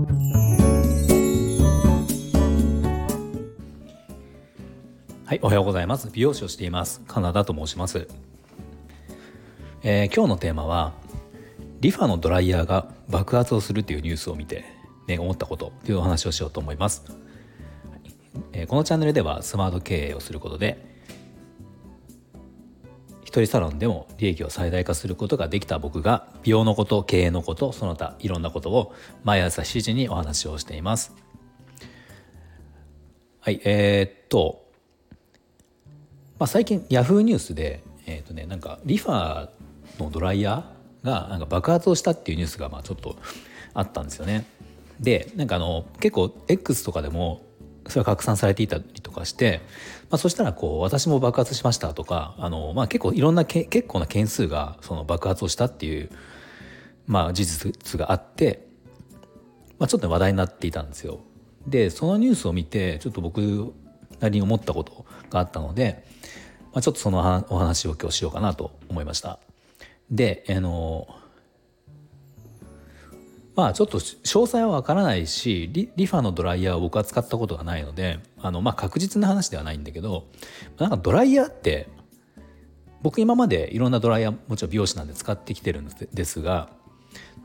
[0.00, 0.06] は
[5.34, 6.08] い、おはようございます。
[6.10, 7.02] 美容師をしています。
[7.06, 8.08] カナダと申します。
[9.82, 10.94] えー、今日のテーマは
[11.80, 14.64] リファのドライヤーが爆発をするというニュースを見て、
[15.06, 17.04] ね、思ったことというお話をしようと思います。
[18.52, 20.89] えー、このチャンネルではスマート経営をすることで
[23.30, 31.14] 人サロンでも利益を最大化することができた僕が美容のこと経営のことその他いろんなことを毎朝7時にお話をしています。
[33.40, 34.70] はいえー、っと
[36.40, 39.50] まあ、最近ヤフーニュースで、えーとね、なんかリファ
[39.98, 43.16] のドライヤーがなんか爆発をしたっていうニュースがまあちょっと
[43.74, 44.46] あったんですよね。
[44.98, 47.42] でなんかあの結構 X とかでも
[47.88, 49.60] それが拡散されていたりとかして、
[50.10, 56.10] まあ、そしたらこう私も爆発しましたとかあの、まあ、結構いろんなけ結構な件数がその爆発をしたっていう、
[57.06, 58.66] まあ、事実があって、
[59.78, 61.20] まあ、ちょっと話題になっていたんですよ。
[61.66, 63.74] でそのニュースを見てちょっと僕
[64.18, 66.04] なりに思ったことがあったので、
[66.72, 69.38] まあ、ちょっとそのお話を今日しようかなと思いました。
[70.10, 71.06] で、あの
[73.56, 80.26] まあちょっと詳細はわからないしリリファのドライヤーを僕は使ったことがないのであの、まあ、確実な話ではないんだけど
[80.78, 81.88] なんかドライヤーって
[83.02, 86.70] 僕今までいろんなドライヤーもちろん美容師なんで使ってきてるんですが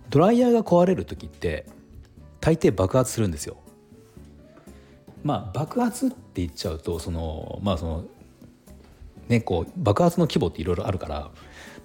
[0.09, 1.65] ドライヤーが壊れる時って
[2.39, 3.57] 大抵爆発するんですよ。
[5.23, 8.05] まあ爆発って言っちゃうとそのまあその
[9.27, 11.31] ねこう爆発の規模っていろいろあるから、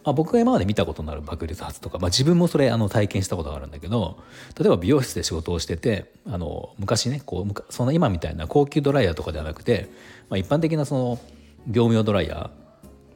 [0.05, 4.19] まあ、僕が今まで見たことのある爆裂発とか、まあ、自分もそれあの体験したことがあるんだけど
[4.59, 9.91] 例えば美容室で仕事をしててあの昔ねこうその今みたいな高級ドライヤーとかではなくて、
[10.29, 11.19] まあ、一般的なその
[11.67, 12.39] 業務用ドライヤー、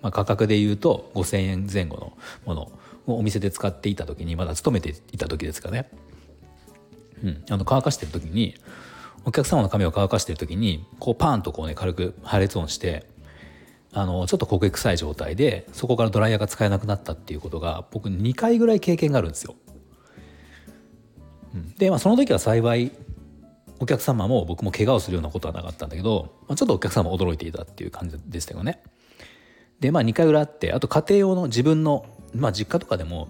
[0.02, 2.12] まあ、価格でいうと5,000円前後の
[2.44, 2.72] もの
[3.06, 5.90] をお店で使っていた時にまだ勤めていた時ですかね、
[7.22, 8.54] うん、あの乾かしてる時に
[9.24, 13.06] お客様の髪を乾かしてる時にこうパーンとこうね軽く破裂音して
[13.94, 19.54] あのちょっと焦げ臭い状態でそこからドライヤーが使えなくなったっていうことが僕2回ぐらい経験があるんですよ。
[21.78, 22.90] で、まあ、その時は幸い
[23.78, 28.82] お客様も僕も怪我をするようなことはなかったんだけど、まあ、ちょっとお客様驚いていたっていう感じでしたよね。
[29.78, 33.28] でまあ2回ぐらいあってあと家庭用の自分の、まあ、実家とかでも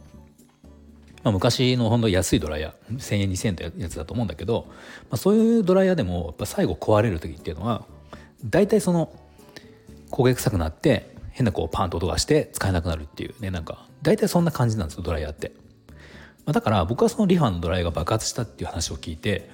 [1.24, 4.74] まあ、昔のほんと安いドライヤー1,000円2,000円ってやつだと思うんだけど、ま
[5.12, 7.86] あ、そういうドライヤーでもやっぱ最後壊れる時っていうのは
[8.44, 9.10] 大体その
[10.10, 13.34] 焦げ臭くなって変なこうパンと音がして使えなくなるっていう。
[13.40, 15.52] ねなんか大体そんな感じなんですよドライヤーって、
[16.44, 19.50] まあ、だから僕はそのリファのドライヤーが爆発したっていう話を聞いて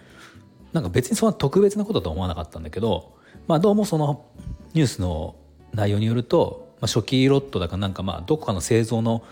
[0.72, 3.14] なんか別にそんな特別なこととは思わなかったんだけど
[3.46, 4.26] まあどうもその
[4.74, 5.36] ニュースの
[5.72, 9.22] 内容によると、まあ、初期ロットだかなんかまあどこかの製造の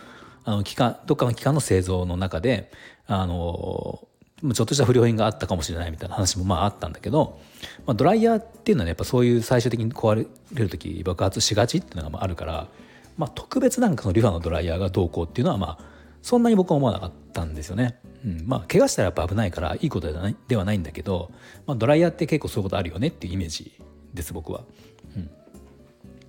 [0.45, 2.71] あの機関どっかの機関の製造の中で
[3.07, 4.08] あの
[4.41, 7.41] ちょっとした不良品があったかもしれないみたいな話もまああったんだけど、
[7.87, 12.69] まあ、ドライヤーっていうのはねやっぱそういう最終的に壊れる時爆発しがちっていうのがあるから、
[13.17, 15.85] まあ、特別なんかそのリファのドライヤーがどうこうっていうのはまあ
[16.23, 17.99] そんなに僕は思わなかったんですよね。
[18.25, 21.31] うん、まあ怪我したらやっぱ危ないからいいことではないではないんだけど、
[21.67, 23.73] まあ、ドライヤーって結構そういうことあるよねっていうイメージ
[24.15, 24.63] です僕は。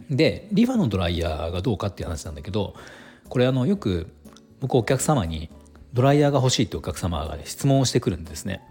[0.09, 2.75] うん、でリファのドライヤーがどうかっていう話なんだけど
[3.28, 4.08] これあのよく
[4.59, 5.50] 僕お客様に
[5.94, 8.61] ドライヤーが欲しいってお客様が、ね、質問をしてくるんですね。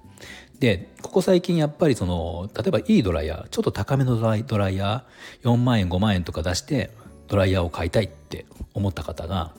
[0.60, 6.90] でここ最近やっぱりその例えばいいドライヤーちょっと高めのドライヤー4万円5万円とか出して
[7.28, 9.52] ドライヤーを買いたいって思った方が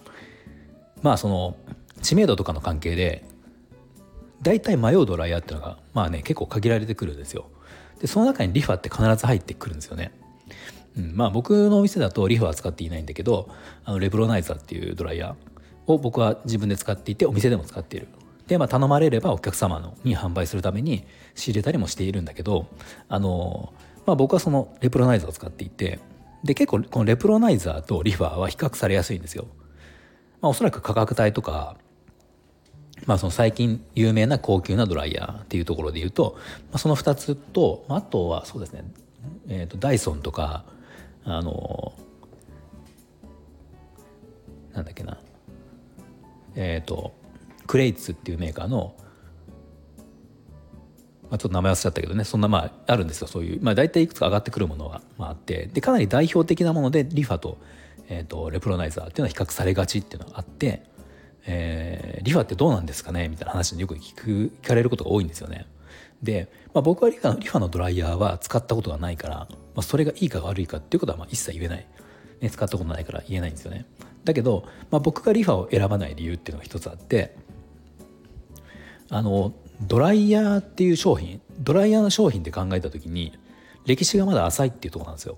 [1.01, 1.55] まあその
[2.01, 3.23] 知名度とかの関係で
[4.41, 7.45] 大体迷うドライヤーっていうのがまあね結構限られてくるんですよ。
[8.01, 10.11] でその中にリファって必ず入ってくるんですよね。
[10.97, 13.49] うん、まあ僕のお店だとリファは使っていないんだけど
[13.85, 15.35] あのレブロナイザーっていうドライヤー
[15.93, 18.07] を僕は自分で使っていてお店でも使っている
[18.47, 21.05] で、まあ、頼まれればお客様のに販売するために
[21.35, 22.67] 仕入れたりもしているんだけど
[23.07, 23.73] あの、
[24.05, 25.99] まあ、僕はそのレプロナイザーを使っていて
[26.43, 29.47] で結構このレプロナイザーとリファーは比較されやすいんですよ。
[30.41, 31.75] まあ、おそらく価格帯とか、
[33.05, 36.37] まあ、その最近有名な高級なドライヤーっていうところで言うと、
[36.71, 38.83] まあ、その2つとまあとはそうですね、
[39.49, 40.63] えー、とダイソンとか
[41.25, 41.93] あの
[44.73, 45.17] なんだっけな
[46.55, 47.13] えっ、ー、と
[47.67, 48.95] クレイツっていうメーカーの、
[51.29, 57.57] まあ、ちょっと名前忘れちゃったけどねそんなまああるんですよそういう、まあ、大体いくつか上がってくるものが、まあ、ってでかなり代表的なものでリファと,、
[58.07, 60.83] えーと、レプロナイザーっていうのは比較されがちっていうのがあって、
[61.45, 65.67] えー、リファってどうなんですかねみたいな話によく聞く聞かれることが多いんですよね。
[66.23, 69.47] で、まあ、僕はリファリファのドライヤーは使ったことがないから、ま
[69.77, 71.85] あ、それがいいか悪いかっていうことはまあ一切言えない、
[72.41, 73.85] ね、使ったことないから言えないんですよね。
[74.29, 77.35] だけど、まあ、僕がリファを選ばない理由っていうのが一つあって
[79.09, 83.37] あのドライヤーっていう商品ドライヤーの商品って考えた時に
[83.85, 85.37] 歴史がまだ浅いっていうとこなんですよ。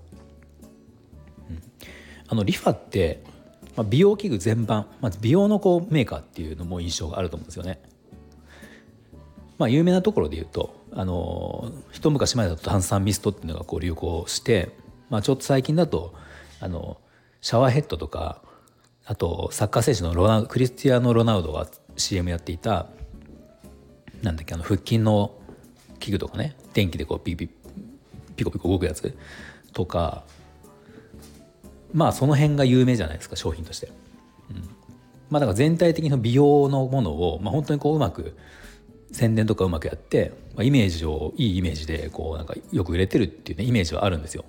[1.48, 1.62] うん、
[2.28, 3.22] あのリファって、
[3.76, 7.80] まあ、美容器具全般、まず美容のこうメーカーっていうのも印象があると思うんですよね。
[9.58, 14.70] まあ、有名なところで言うとあの一昔前だと炭酸ミストっていうのがこう流行して、
[15.08, 16.14] まあ、ちょっと最近だと
[16.60, 16.98] あの
[17.40, 18.42] シャワーヘッドとか
[19.04, 21.66] あとサッカー選手のロナクリスティアーノ・ロナウドが
[21.96, 22.86] CM やっていた
[24.22, 25.34] なんだっけあの腹筋の
[25.98, 27.48] 器具とかね電気でこうピピ
[28.36, 29.16] ピコピコ動くやつ
[29.72, 30.24] とか
[31.92, 33.88] まあその辺が有名じゃないですか商品として。
[34.50, 34.56] うん、
[35.30, 38.36] まあだから全体的に美容のものを、まあ、本当にこううまく
[39.12, 44.44] 宣伝とかうまくやって、まあ、イメージをいいイメージでこうなんかよく売れてるっていうねイメージはあるんですよ。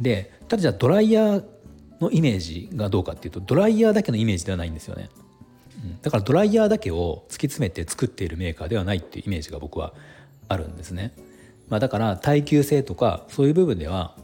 [0.00, 1.44] でただじゃあドライヤー
[2.00, 5.10] のイメージがどうかっていうとドライヤーだけのイメージではないんですよね。
[5.82, 9.94] うん、だからドライヤーだけを突き詰めて作っているメーカーではないっていうイメージが僕は
[10.48, 11.12] あるんですね。
[11.68, 14.14] まあ、だから耐久性とかそういう部分では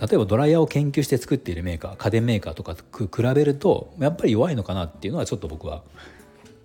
[0.00, 5.82] 例えばドライヤーを研究して作っているメーカー家電メーカーとかと比べるとやっぱり弱いのかなっていうのはちょっと僕は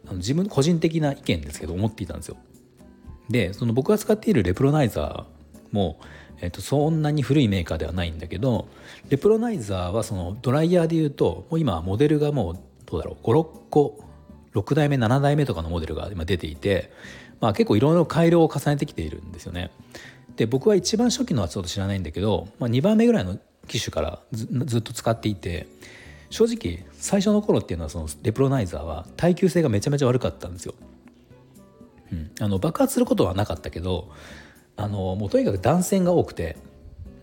[0.08, 2.38] あの自分個人的な意見ですけど思っていたんですよ。
[3.30, 5.26] でその僕が使っているレプロナイザー
[5.72, 5.98] も、
[6.42, 8.68] えっと、そんなに古いメーカーではないんだけど
[9.10, 14.04] レプロナイザーはそのドライヤーでいうともう今モデルがもうどうだろう56個
[14.54, 16.92] 6代目7代目とかのモデルが今出ていて、
[17.40, 19.72] まあ、結構いろいろ改良を重ねてきているんですよね。
[20.36, 25.68] で僕は一番初期のはちょっと知らないんだけど、まあ、2番目ぐらいの機種からずっと使っていて
[26.30, 30.74] 正直最初の頃っていうのはそのレプロナイザーは耐久性がめちゃめちゃ悪かったんですよ。
[32.12, 34.10] うん、あの爆発することはなかったけど
[34.78, 36.58] あのもうとにかく断線が多くて、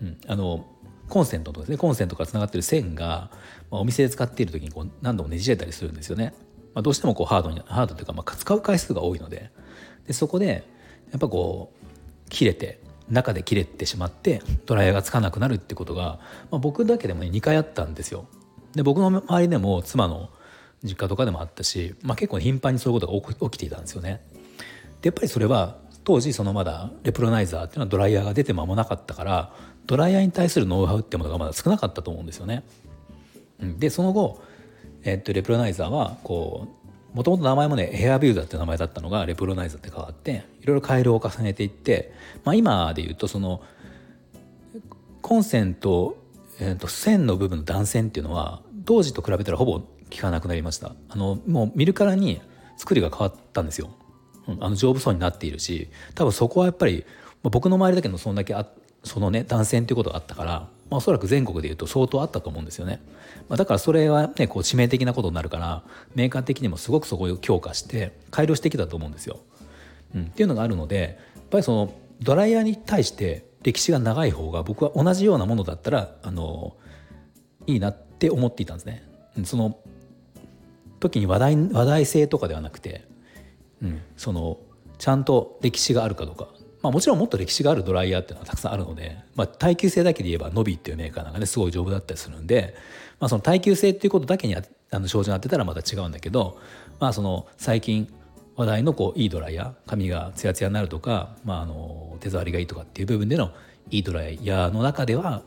[0.03, 0.65] うん、あの
[1.09, 3.31] コンセントとですねコンセントからつながってる線が、
[3.71, 6.35] まあ、お店で使っている時にこう何度もねじれたりするんですよね。
[6.75, 9.51] まあ、どうしてもこうハードにハードというか、まあ、使う回数が多いので
[10.07, 10.65] でそこで
[11.11, 12.81] やっぱこう切れて
[13.11, 16.21] 中で切れてしまってドライヤーがつかなくなるってことが、
[16.51, 18.27] まあ、僕だけでもね2回あったんですよ。
[18.75, 20.29] で僕の周りでも妻の
[20.85, 24.21] 実家とかでもあったし、まあ、結構頻繁にそういうことが起きていたんですよね。
[25.01, 29.53] でやっぱりそれは当時そのまだレプロナイザーっていうのはドライヤーが出て間もなかったから
[29.85, 32.65] ドライヤーに対するノウハウってものがまだ少なかったと思うんですよね。
[33.61, 34.43] でその後、
[35.05, 36.67] えっと、レプロナイザーはこ
[37.13, 43.61] うもともと名前もねエアビューザーって名前だったのがレプロナイザーって変わっていろいろ改良を重ねていって、まあ、今で言うとその
[45.21, 46.17] コンセント、
[46.59, 49.87] えー、と線の部分の断線っていうのは当時と比べたらほぼ効
[50.19, 50.95] かなくなりました。
[51.11, 52.41] あのもう見るからに
[52.79, 53.91] 作りが変わったんですよ、
[54.49, 57.05] うん、あの丈夫そうになっているし多分そこはやっぱり、
[57.43, 58.67] まあ、僕の周りだけどそんだけあ
[59.05, 63.01] そのね断線っていうことがあったから、まあ、おそらく全国でいうと相当あったと思うんですよね、
[63.49, 65.83] まあ、だからそれはねこう致命的なことになるから
[66.15, 69.39] メーカー的にもすごくそこを強化して改良してきたと思うんですよ、
[70.15, 76.77] うん、っていうのがあるのでやっぱりそのドライヤーに対して歴史が長い方が僕は同じようなものだったらあの
[77.67, 79.05] いいなってって思っていたんですね。
[79.45, 79.79] その
[80.99, 83.05] 時に話題話題性とかではなくて、
[83.83, 84.59] うん、その
[84.99, 86.49] ちゃんと歴史があるかどうか、
[86.83, 92.75] まあ、もちろんもっと歴史があるドライヤーっていうのはたくさんあるので、まあ、耐久性だけで言えばノビっていうメーカーなんかねすごい丈夫だったりするんで、
[93.21, 94.63] まあ、その耐久性っていうことだけにあ
[94.99, 96.59] の症状になってたらまた違うんだけど、
[96.99, 98.13] まあ、その最近
[98.57, 103.53] 話題のこういいドライヤー髪がツヤツヤになるとか、まあ、あの手触りがいいとかっていう部分での
[103.91, 105.43] いいドライヤーの中では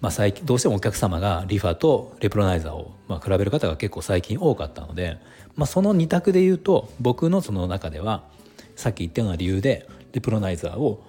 [0.00, 5.18] まあ、最近どうしてもお客様がリファとレプロナイザーをまあ比べる方が結構最近多かったので、
[5.56, 8.24] まあ、その2択で言うと僕のその中では
[8.76, 11.04] さっき言ったような理由でレプロナイザーを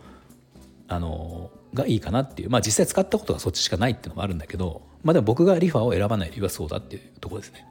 [0.90, 7.66] あのがいいかなっていうまあ実際使ったことがそっちしかないっていうのもあるんだけどまあでも僕がリファを選ばない理由はそうだっていうとこですね。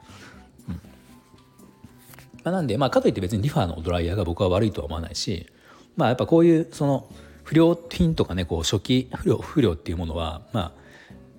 [0.68, 0.80] うんま
[2.44, 5.46] あ、なんでまあかといって別にリファのドライヤーが僕は悪いとは思わないし
[5.96, 7.06] まあやっぱこういうその
[7.44, 10.80] 不良品とかねこう初期不良不良っていうものはまあ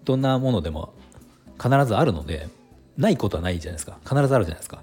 [0.05, 0.93] どんなものでも
[1.61, 2.47] 必ずあるので
[2.97, 4.81] ないことはないじゃないですか必ずあるじゃないですか。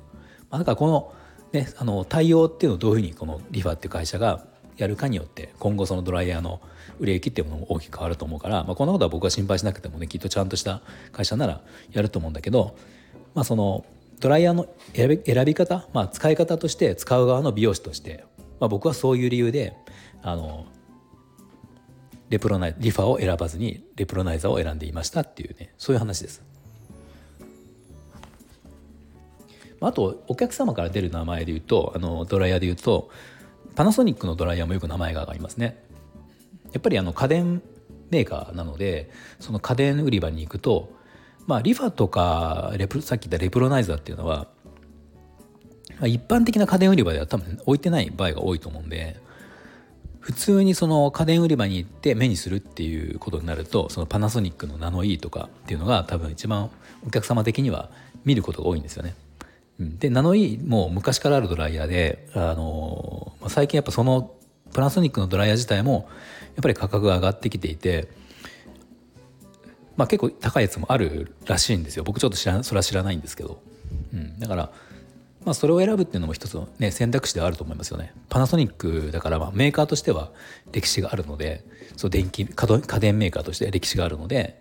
[0.50, 1.12] まあ、だからこの,、
[1.52, 4.46] ね、あの対応っていうのをどういうふうにこのリファっていう会社が
[4.76, 6.60] やるかによって今後そのドライヤーの
[6.98, 10.80] 売れ行きっていうものも大きく変わると思うから、まあ、こんなことは僕は心配しなくてもねきっとちゃんとした
[11.12, 11.60] 会社なら
[11.92, 12.76] やると思うんだけど、
[13.34, 13.84] まあ、その
[14.20, 18.25] ドライヤーの選び選び方、まあ、使い方として使う側の美容師として、
[18.60, 19.76] まあ、僕はそういう理由で
[20.22, 20.66] あの
[22.30, 26.42] レプロナイリファを選ばずにレプロナイザーを選んでいましたっていうねそういう話です。
[29.80, 33.11] あとお客様から出る名前で言うとあのドライヤーで言うと
[33.76, 35.82] パナソニックのドライヤーもよく名前が上がりますね。
[36.73, 37.62] やっぱりあの家電
[38.11, 40.92] メーカーなのでその家電売り場に行くと
[41.47, 44.49] まあリファとかレプさっき言ったレプロナイザーっていうのは
[46.02, 49.20] 一般的な家電売り場では多分置いてない場合が多いと思うんで
[50.28, 56.68] 普通にその家電売り場に行って目にするっていうことになるとそのパナソニックのナノイーとかっていうのが多分一番
[57.06, 57.88] お客様的には
[58.26, 59.14] 見ることが多いんですよね。
[59.78, 64.35] でナノイーも昔からあるドライヤーで、あの最近やっぱその
[64.75, 66.11] パナソニックのドライヤー自体も
[66.56, 68.08] やっぱり価格が上がってきていて、
[69.97, 72.04] まあ、結構高いやつもあるらしいんですよ。
[72.04, 73.62] 僕ちょっと知らそれは知らないんですけど、
[74.12, 74.70] うん、だから
[75.48, 78.12] まあ、それを選ぶっていうのも一つの、ね、選択肢ではあると思いますよね。
[78.28, 80.30] パナソニックだからまあメーカーとしては
[80.72, 81.64] 歴史があるので
[81.96, 82.66] そう電気家
[83.00, 84.60] 電メーカーとして歴史があるので、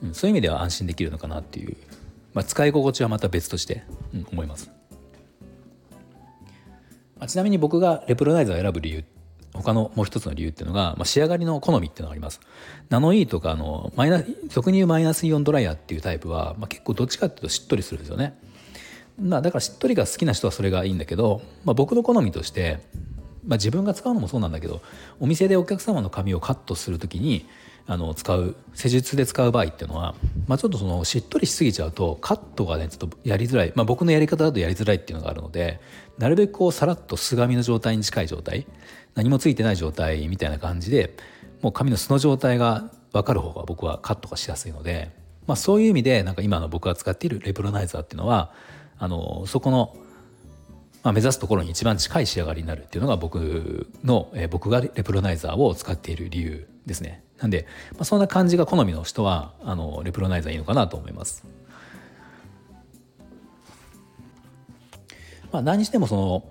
[0.00, 1.76] うん、そういう意味では安心できるのかなっていう、
[2.32, 3.82] まあ、使い心地はまた別として、
[4.14, 4.70] うん、思います。
[7.18, 9.04] まあ、ちなみに僕がレプロナイザーを選ぶ理由
[9.52, 12.40] 他のもう一つの理由っていうのが、まあ、仕上がりの好みっていうのがあります。
[12.90, 18.38] ナノイーとかあのマイナ俗に言うマイナスイオンドライヤーっていうタイプは、まあ、結構どっちかっていうとしっとりするんですよね。
[19.20, 22.78] まあ、だからしっとりが好きな人はそれがいいんだけど、まあ、僕の好みとして、
[23.46, 24.80] まあ、自分が使うのもそうなんだけど
[25.20, 27.46] お店でお客様の髪をカットする時に
[27.90, 30.14] あの使う施術で使う場合っていうのは、
[30.46, 35.80] まあ、ちょっとそのしっとりしすぎちゃうとカットがねちょっとやりづらい、まあ、僕のやり方だとやりづらいっていうのがあるので
[36.18, 38.66] なるべくこうさらっと素髪の状態に近い状態
[39.14, 41.16] 何もついてない状態みたいな感じで
[41.62, 45.10] もう髪の素の状態が分かる方が僕はカットがしやすいので、
[45.46, 48.52] まあ、そういう意味でなんか今の僕が使っているレプロナイザーっていうのは
[48.98, 49.96] あのそこの、
[51.02, 57.22] まあ、目指すところに一番近い仕上がりになるっていうのが僕の、えー、僕がレプロナイザーを使っている理由ですね。
[57.38, 61.44] なんで、まあ、そんな感じが好みの人はあのレプロナイザーいいのかなと思います。
[65.52, 66.44] まあ、何にしてもその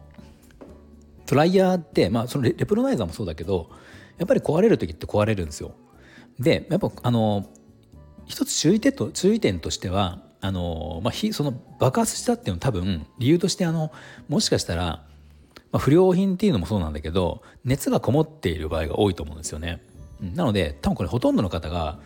[1.28, 3.70] ドライヤーって、まあ、そのレプロナイザーもそうだけど
[4.18, 5.76] やっぱり壊れる時って壊れるんですよ。
[6.40, 7.46] でやっぱあの
[8.26, 13.92] 一つ注意点と注意点としてはあの、まあ、その爆発したっていうのは多分理由としてあの
[14.30, 15.04] もしかしたら、
[15.72, 19.82] まあ、不良品っていうのもそうなんだけど熱がこもっている場合が多いと思うんですよね。
[20.22, 22.00] なので多分これほとんどの方が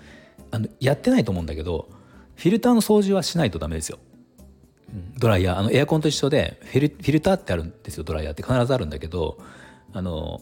[0.52, 1.90] あのやってないと思うんだけど
[2.36, 4.00] フィルターの掃除はしないとダメですよ。
[5.18, 9.38] ドライヤーあのエアコンと一緒でフィルフィルターってあるんですよドライヤーって必ずあるんだけど
[9.94, 10.42] あの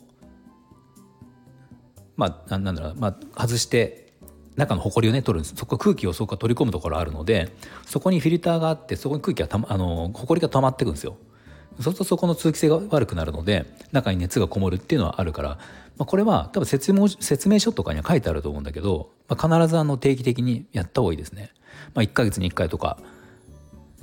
[2.18, 4.09] まあなんだろう、まあ、外して
[4.60, 5.56] 中の埃をね取るんです。
[5.56, 7.52] そこ空気をそこ取り込むところあるので
[7.86, 11.18] そこにフィルターがあってそこに空気がた、ま、あの埃が溜まっていくんですよ。
[11.80, 15.50] そうするとそこの通気性が悪くなるので中に熱がこもるっていうのはあるから、
[15.98, 21.52] まあ、これは多分説明説明書とかには書いてあると思うんだけど、まあ、必ずあの定期的にやった方がいいですね、
[21.94, 22.98] まあ、1ヶ月に1回とか、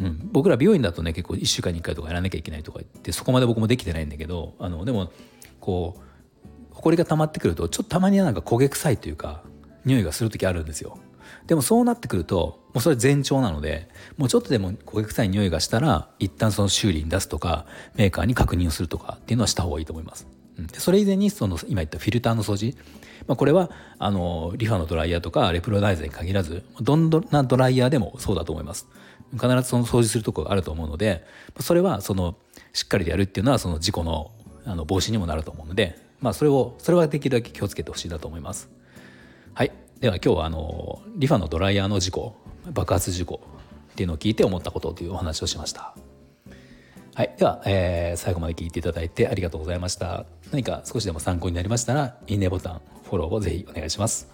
[0.01, 5.13] うん、僕ら美容院だとね結構1週間に1回とかやらなきゃいけないとか言ってそこまで僕もできてないんだけどあのでも
[5.61, 6.07] こう
[6.71, 9.43] 埃が溜まってくるとちょっとたまにはなんか焦げ臭いというか
[9.87, 10.99] 匂いがする時あるんですよ
[11.47, 20.27] でもそうなってくるともうそれ前兆なのでもうちょっとでも焦げ臭い匂いがしたら一旦その修理に出すとかメーカーに確認をするとかっていうのはした方がいいと思います。
[20.59, 22.77] うん、それ以前にその今言ったフィルターの掃除、
[23.27, 28.87] まあ、これはあのリファのドライヤーとかレプロダイザーに限らずどんなドライヤーでもそうだと思います。
[29.33, 31.25] 必ずその掃除するとこがあると思うので
[31.61, 32.37] それはその
[32.73, 34.31] しっかりでやるっていうのはその事故の
[34.65, 38.69] あの防止にもなると思うので、まあ、それをそれはできるだけ気をつけてほしいなと思います。
[39.57, 39.73] はい。
[40.01, 42.37] では今日はあのリファのドライヤーの事故
[42.75, 43.41] 爆発事故
[43.93, 45.97] っていうのを聞いて思ったことというお話をしました。
[47.15, 50.27] はい、では、えー、最後まで聞いていただいてありがとうございました。
[50.53, 54.29] 何か少しでも参考になりましたらいいねボタンフォローをぜひお願いします。